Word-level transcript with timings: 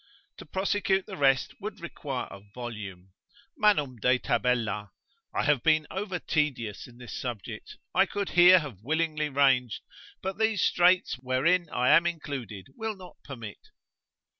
To 0.37 0.47
prosecute 0.47 1.05
the 1.05 1.15
rest 1.15 1.53
would 1.61 1.79
require 1.79 2.25
a 2.31 2.39
volume. 2.55 3.11
Manum 3.55 3.97
de 3.97 4.17
tabella, 4.17 4.89
I 5.31 5.43
have 5.43 5.61
been 5.61 5.85
over 5.91 6.17
tedious 6.17 6.87
in 6.87 6.97
this 6.97 7.13
subject; 7.13 7.77
I 7.93 8.07
could 8.07 8.29
have 8.29 8.35
here 8.35 8.75
willingly 8.81 9.29
ranged, 9.29 9.83
but 10.23 10.39
these 10.39 10.59
straits 10.63 11.19
wherein 11.19 11.69
I 11.69 11.89
am 11.89 12.07
included 12.07 12.69
will 12.75 12.95
not 12.95 13.17
permit. 13.23 13.59